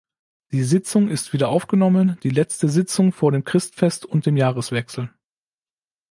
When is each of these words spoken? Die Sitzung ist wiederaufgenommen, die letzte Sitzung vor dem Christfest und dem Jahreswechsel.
Die 0.51 0.63
Sitzung 0.63 1.09
ist 1.09 1.31
wiederaufgenommen, 1.31 2.17
die 2.23 2.31
letzte 2.31 2.67
Sitzung 2.67 3.11
vor 3.11 3.31
dem 3.31 3.43
Christfest 3.43 4.03
und 4.03 4.25
dem 4.25 4.35
Jahreswechsel. 4.35 5.13